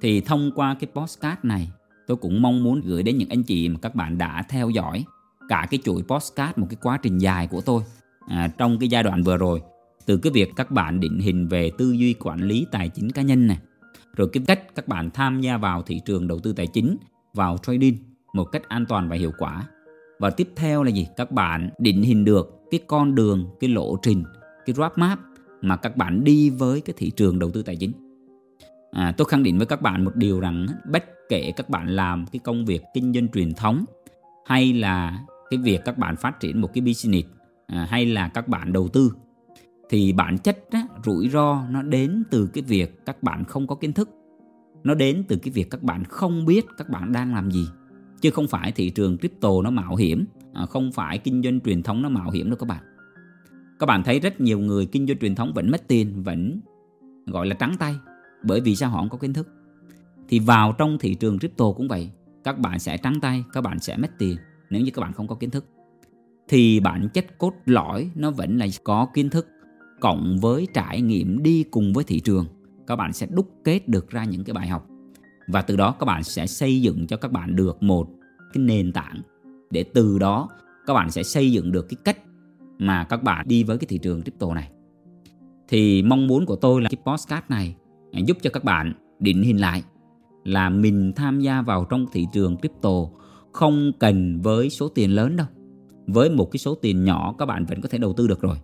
Thì 0.00 0.20
thông 0.20 0.50
qua 0.54 0.76
cái 0.80 0.90
postcard 0.94 1.38
này 1.42 1.70
tôi 2.06 2.16
cũng 2.16 2.42
mong 2.42 2.64
muốn 2.64 2.80
gửi 2.80 3.02
đến 3.02 3.18
những 3.18 3.28
anh 3.28 3.42
chị 3.42 3.68
mà 3.68 3.78
các 3.82 3.94
bạn 3.94 4.18
đã 4.18 4.42
theo 4.48 4.70
dõi 4.70 5.04
cả 5.48 5.66
cái 5.70 5.80
chuỗi 5.84 6.02
postcard 6.02 6.58
một 6.58 6.66
cái 6.70 6.76
quá 6.82 6.98
trình 7.02 7.18
dài 7.18 7.46
của 7.46 7.60
tôi 7.60 7.82
à, 8.26 8.48
trong 8.58 8.78
cái 8.78 8.88
giai 8.88 9.02
đoạn 9.02 9.22
vừa 9.22 9.36
rồi. 9.36 9.62
Từ 10.06 10.16
cái 10.16 10.32
việc 10.32 10.50
các 10.56 10.70
bạn 10.70 11.00
định 11.00 11.18
hình 11.18 11.48
về 11.48 11.70
tư 11.78 11.92
duy 11.92 12.14
quản 12.14 12.42
lý 12.42 12.66
tài 12.70 12.88
chính 12.88 13.10
cá 13.10 13.22
nhân 13.22 13.46
này 13.46 13.58
rồi 14.16 14.28
cái 14.32 14.42
cách 14.46 14.74
các 14.74 14.88
bạn 14.88 15.10
tham 15.10 15.40
gia 15.40 15.56
vào 15.56 15.82
thị 15.82 16.00
trường 16.04 16.28
đầu 16.28 16.38
tư 16.38 16.52
tài 16.52 16.66
chính 16.66 16.96
vào 17.34 17.58
trading 17.58 17.96
một 18.32 18.44
cách 18.44 18.68
an 18.68 18.86
toàn 18.86 19.08
và 19.08 19.16
hiệu 19.16 19.32
quả. 19.38 19.68
Và 20.18 20.30
tiếp 20.30 20.48
theo 20.56 20.82
là 20.82 20.90
gì? 20.90 21.06
Các 21.16 21.32
bạn 21.32 21.70
định 21.78 22.02
hình 22.02 22.24
được 22.24 22.60
cái 22.70 22.80
con 22.86 23.14
đường 23.14 23.46
cái 23.60 23.70
lộ 23.70 23.96
trình 24.02 24.24
cái 24.66 24.74
roadmap 24.74 25.18
mà 25.60 25.76
các 25.76 25.96
bạn 25.96 26.24
đi 26.24 26.50
với 26.50 26.80
cái 26.80 26.94
thị 26.96 27.10
trường 27.10 27.38
đầu 27.38 27.50
tư 27.50 27.62
tài 27.62 27.76
chính. 27.76 27.92
À, 28.92 29.14
tôi 29.16 29.24
khẳng 29.28 29.42
định 29.42 29.58
với 29.58 29.66
các 29.66 29.82
bạn 29.82 30.04
một 30.04 30.16
điều 30.16 30.40
rằng 30.40 30.66
bất 30.90 31.04
kể 31.28 31.52
các 31.56 31.68
bạn 31.68 31.88
làm 31.88 32.26
cái 32.32 32.40
công 32.44 32.64
việc 32.64 32.82
kinh 32.94 33.12
doanh 33.12 33.28
truyền 33.28 33.54
thống 33.54 33.84
hay 34.46 34.72
là 34.72 35.24
cái 35.50 35.58
việc 35.58 35.80
các 35.84 35.98
bạn 35.98 36.16
phát 36.16 36.40
triển 36.40 36.60
một 36.60 36.70
cái 36.74 36.82
business 36.82 37.28
À, 37.66 37.86
hay 37.90 38.06
là 38.06 38.28
các 38.28 38.48
bạn 38.48 38.72
đầu 38.72 38.88
tư 38.88 39.12
thì 39.88 40.12
bản 40.12 40.38
chất 40.38 40.70
á, 40.70 40.86
rủi 41.04 41.28
ro 41.28 41.66
nó 41.70 41.82
đến 41.82 42.22
từ 42.30 42.46
cái 42.46 42.64
việc 42.64 43.06
các 43.06 43.22
bạn 43.22 43.44
không 43.44 43.66
có 43.66 43.74
kiến 43.74 43.92
thức. 43.92 44.10
Nó 44.84 44.94
đến 44.94 45.24
từ 45.28 45.36
cái 45.36 45.52
việc 45.52 45.70
các 45.70 45.82
bạn 45.82 46.04
không 46.04 46.46
biết 46.46 46.66
các 46.76 46.88
bạn 46.88 47.12
đang 47.12 47.34
làm 47.34 47.50
gì 47.50 47.66
chứ 48.20 48.30
không 48.30 48.48
phải 48.48 48.72
thị 48.72 48.90
trường 48.90 49.18
crypto 49.18 49.48
nó 49.64 49.70
mạo 49.70 49.96
hiểm 49.96 50.24
à, 50.52 50.66
không 50.66 50.92
phải 50.92 51.18
kinh 51.18 51.42
doanh 51.42 51.60
truyền 51.60 51.82
thống 51.82 52.02
nó 52.02 52.08
mạo 52.08 52.30
hiểm 52.30 52.50
đâu 52.50 52.56
các 52.56 52.66
bạn. 52.66 52.82
Các 53.78 53.86
bạn 53.86 54.02
thấy 54.02 54.20
rất 54.20 54.40
nhiều 54.40 54.58
người 54.58 54.86
kinh 54.86 55.06
doanh 55.06 55.18
truyền 55.18 55.34
thống 55.34 55.52
vẫn 55.54 55.70
mất 55.70 55.88
tiền 55.88 56.22
vẫn 56.22 56.60
gọi 57.26 57.46
là 57.46 57.54
trắng 57.54 57.74
tay 57.78 57.96
bởi 58.42 58.60
vì 58.60 58.76
sao 58.76 58.90
họ 58.90 58.98
không 58.98 59.08
có 59.08 59.18
kiến 59.18 59.32
thức? 59.32 59.48
Thì 60.28 60.38
vào 60.38 60.74
trong 60.78 60.98
thị 60.98 61.14
trường 61.14 61.38
crypto 61.38 61.72
cũng 61.72 61.88
vậy 61.88 62.10
các 62.44 62.58
bạn 62.58 62.78
sẽ 62.78 62.96
trắng 62.96 63.20
tay 63.20 63.44
các 63.52 63.60
bạn 63.60 63.78
sẽ 63.78 63.96
mất 63.96 64.10
tiền 64.18 64.36
nếu 64.70 64.82
như 64.82 64.90
các 64.90 65.00
bạn 65.00 65.12
không 65.12 65.28
có 65.28 65.34
kiến 65.34 65.50
thức 65.50 65.66
thì 66.48 66.80
bản 66.80 67.08
chất 67.14 67.38
cốt 67.38 67.52
lõi 67.66 68.10
nó 68.14 68.30
vẫn 68.30 68.58
là 68.58 68.66
có 68.84 69.06
kiến 69.14 69.30
thức 69.30 69.46
cộng 70.00 70.38
với 70.40 70.66
trải 70.74 71.00
nghiệm 71.00 71.42
đi 71.42 71.64
cùng 71.70 71.92
với 71.92 72.04
thị 72.04 72.20
trường. 72.20 72.46
Các 72.86 72.96
bạn 72.96 73.12
sẽ 73.12 73.26
đúc 73.30 73.50
kết 73.64 73.88
được 73.88 74.10
ra 74.10 74.24
những 74.24 74.44
cái 74.44 74.54
bài 74.54 74.68
học. 74.68 74.86
Và 75.48 75.62
từ 75.62 75.76
đó 75.76 75.96
các 75.98 76.06
bạn 76.06 76.24
sẽ 76.24 76.46
xây 76.46 76.82
dựng 76.82 77.06
cho 77.06 77.16
các 77.16 77.32
bạn 77.32 77.56
được 77.56 77.82
một 77.82 78.08
cái 78.52 78.62
nền 78.64 78.92
tảng 78.92 79.22
để 79.70 79.84
từ 79.94 80.18
đó 80.18 80.48
các 80.86 80.94
bạn 80.94 81.10
sẽ 81.10 81.22
xây 81.22 81.52
dựng 81.52 81.72
được 81.72 81.88
cái 81.88 81.96
cách 82.04 82.18
mà 82.78 83.04
các 83.04 83.22
bạn 83.22 83.48
đi 83.48 83.64
với 83.64 83.78
cái 83.78 83.86
thị 83.86 83.98
trường 83.98 84.22
crypto 84.22 84.54
này. 84.54 84.70
Thì 85.68 86.02
mong 86.02 86.26
muốn 86.26 86.46
của 86.46 86.56
tôi 86.56 86.82
là 86.82 86.88
cái 86.90 87.02
postcard 87.06 87.46
này 87.48 87.76
giúp 88.26 88.36
cho 88.42 88.50
các 88.50 88.64
bạn 88.64 88.92
định 89.20 89.42
hình 89.42 89.60
lại 89.60 89.82
là 90.44 90.70
mình 90.70 91.12
tham 91.16 91.40
gia 91.40 91.62
vào 91.62 91.84
trong 91.84 92.06
thị 92.12 92.26
trường 92.32 92.56
crypto 92.56 92.90
không 93.52 93.92
cần 93.98 94.40
với 94.42 94.70
số 94.70 94.88
tiền 94.88 95.10
lớn 95.10 95.36
đâu 95.36 95.46
với 96.06 96.30
một 96.30 96.50
cái 96.50 96.58
số 96.58 96.74
tiền 96.74 97.04
nhỏ, 97.04 97.34
các 97.38 97.46
bạn 97.46 97.64
vẫn 97.64 97.80
có 97.80 97.88
thể 97.88 97.98
đầu 97.98 98.12
tư 98.12 98.26
được 98.26 98.40
rồi. 98.40 98.56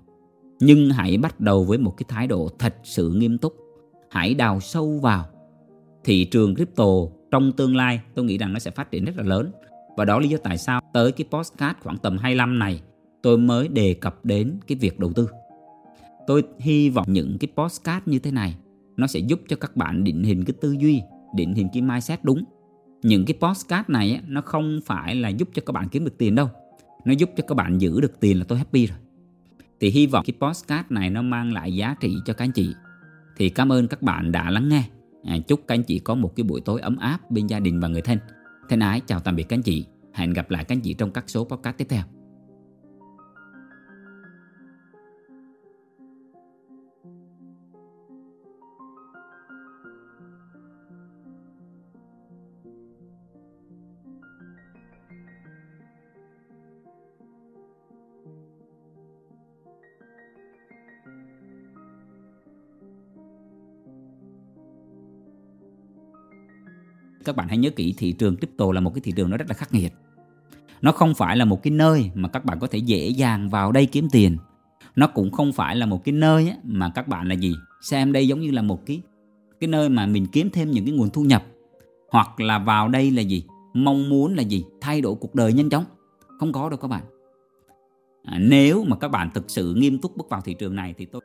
Nhưng 0.61 0.91
hãy 0.91 1.17
bắt 1.17 1.41
đầu 1.41 1.65
với 1.65 1.79
một 1.79 1.95
cái 1.97 2.05
thái 2.09 2.27
độ 2.27 2.49
thật 2.59 2.75
sự 2.85 3.11
nghiêm 3.11 3.39
túc. 3.39 3.55
Hãy 4.11 4.35
đào 4.35 4.61
sâu 4.61 4.99
vào 5.03 5.25
thị 6.05 6.25
trường 6.25 6.55
crypto 6.55 6.85
trong 7.31 7.53
tương 7.53 7.77
lai, 7.77 8.01
tôi 8.15 8.25
nghĩ 8.25 8.39
rằng 8.39 8.53
nó 8.53 8.59
sẽ 8.59 8.71
phát 8.71 8.91
triển 8.91 9.05
rất 9.05 9.17
là 9.17 9.23
lớn. 9.23 9.51
Và 9.97 10.05
đó 10.05 10.19
lý 10.19 10.29
do 10.29 10.39
tại 10.43 10.59
sao 10.59 10.81
tới 10.93 11.13
cái 11.13 11.27
postcard 11.31 11.79
khoảng 11.81 11.99
tầm 11.99 12.19
25 12.19 12.59
này, 12.59 12.81
tôi 13.23 13.39
mới 13.39 13.69
đề 13.69 13.95
cập 13.95 14.25
đến 14.25 14.59
cái 14.67 14.79
việc 14.79 14.99
đầu 14.99 15.13
tư. 15.13 15.29
Tôi 16.27 16.43
hy 16.59 16.91
vọng 16.91 17.07
những 17.09 17.37
cái 17.41 17.49
postcard 17.57 18.07
như 18.07 18.19
thế 18.19 18.31
này, 18.31 18.57
nó 18.97 19.07
sẽ 19.07 19.21
giúp 19.21 19.41
cho 19.49 19.57
các 19.57 19.77
bạn 19.77 20.05
định 20.05 20.23
hình 20.23 20.45
cái 20.45 20.55
tư 20.61 20.73
duy, 20.73 21.03
định 21.35 21.55
hình 21.55 21.69
cái 21.73 21.83
mindset 21.83 22.25
đúng. 22.25 22.45
Những 23.03 23.25
cái 23.25 23.37
postcard 23.41 23.91
này 23.91 24.21
nó 24.27 24.41
không 24.41 24.81
phải 24.85 25.15
là 25.15 25.29
giúp 25.29 25.49
cho 25.55 25.63
các 25.67 25.73
bạn 25.73 25.89
kiếm 25.89 26.05
được 26.05 26.19
tiền 26.19 26.35
đâu 26.35 26.49
nó 27.05 27.13
giúp 27.13 27.31
cho 27.37 27.45
các 27.49 27.55
bạn 27.55 27.79
giữ 27.79 28.01
được 28.01 28.21
tiền 28.21 28.39
là 28.39 28.45
tôi 28.49 28.59
happy 28.59 28.87
rồi. 28.87 28.99
Thì 29.81 29.91
hy 29.91 30.07
vọng 30.07 30.25
cái 30.27 30.35
postcard 30.41 30.91
này 30.91 31.11
nó 31.11 31.23
mang 31.23 31.53
lại 31.53 31.75
giá 31.75 31.95
trị 32.01 32.15
cho 32.25 32.33
các 32.33 32.45
anh 32.45 32.53
chị. 32.53 32.75
Thì 33.37 33.49
cảm 33.49 33.73
ơn 33.73 33.89
các 33.89 34.03
bạn 34.03 34.33
đã 34.33 34.51
lắng 34.51 34.69
nghe. 34.69 34.85
À, 35.25 35.39
chúc 35.49 35.61
các 35.69 35.75
anh 35.75 35.83
chị 35.83 35.99
có 35.99 36.15
một 36.15 36.37
cái 36.37 36.45
buổi 36.45 36.61
tối 36.61 36.81
ấm 36.81 36.97
áp 36.97 37.31
bên 37.31 37.47
gia 37.47 37.61
đình 37.61 37.81
và 37.81 37.89
người 37.89 38.03
thân. 38.03 38.19
Thân 38.69 38.81
ái 38.81 39.01
chào 39.07 39.21
tạm 39.21 39.37
biệt 39.37 39.43
các 39.49 39.57
anh 39.57 39.63
chị. 39.63 39.87
Hẹn 40.13 40.33
gặp 40.33 40.51
lại 40.51 40.65
các 40.65 40.75
anh 40.77 40.81
chị 40.81 40.95
trong 40.95 41.11
các 41.11 41.25
số 41.27 41.45
podcast 41.45 41.77
tiếp 41.77 41.87
theo. 41.89 42.03
Các 67.29 67.37
bạn 67.37 67.49
hãy 67.49 67.59
nhớ 67.59 67.71
kỹ 67.71 67.95
thị 67.99 68.13
trường 68.13 68.37
crypto 68.37 68.73
là 68.73 68.81
một 68.81 68.95
cái 68.95 69.01
thị 69.01 69.13
trường 69.17 69.31
nó 69.31 69.37
rất 69.37 69.49
là 69.49 69.55
khắc 69.55 69.75
nghiệt. 69.75 69.93
Nó 70.83 70.93
không 70.93 71.15
phải 71.15 71.37
là 71.37 71.45
một 71.45 71.63
cái 71.63 71.71
nơi 71.71 72.11
mà 72.15 72.29
các 72.29 72.45
bạn 72.45 72.59
có 72.59 72.67
thể 72.67 72.79
dễ 72.79 73.09
dàng 73.09 73.49
vào 73.49 73.73
đây 73.73 73.87
kiếm 73.87 74.09
tiền. 74.13 74.37
Nó 74.97 75.07
cũng 75.07 75.31
không 75.31 75.53
phải 75.53 75.77
là 75.77 75.87
một 75.87 76.05
cái 76.05 76.13
nơi 76.13 76.53
mà 76.65 76.91
các 76.95 77.09
bạn 77.09 77.29
là 77.29 77.35
gì? 77.35 77.55
Xem 77.81 78.13
đây 78.13 78.29
giống 78.29 78.41
như 78.41 78.51
là 78.51 78.63
một 78.63 78.87
cái 78.87 79.03
cái 79.61 79.69
nơi 79.69 79.89
mà 79.89 80.07
mình 80.07 80.27
kiếm 80.33 80.51
thêm 80.51 80.71
những 80.71 80.85
cái 80.85 80.95
nguồn 80.95 81.11
thu 81.11 81.23
nhập. 81.23 81.45
Hoặc 82.11 82.41
là 82.41 82.59
vào 82.59 82.89
đây 82.89 83.11
là 83.11 83.23
gì? 83.23 83.45
Mong 83.75 84.09
muốn 84.09 84.35
là 84.35 84.43
gì? 84.43 84.65
Thay 84.81 85.01
đổi 85.01 85.15
cuộc 85.15 85.35
đời 85.35 85.53
nhanh 85.53 85.71
chóng. 85.71 85.85
Không 86.39 86.53
có 86.53 86.69
đâu 86.69 86.79
các 86.79 86.89
bạn. 86.89 87.03
À, 88.25 88.39
nếu 88.39 88.85
mà 88.85 88.97
các 88.97 89.09
bạn 89.09 89.31
thực 89.35 89.51
sự 89.51 89.75
nghiêm 89.75 89.99
túc 89.99 90.17
bước 90.17 90.29
vào 90.31 90.41
thị 90.41 90.55
trường 90.59 90.77
này 90.77 90.95
thì 90.99 91.05
tôi 91.05 91.23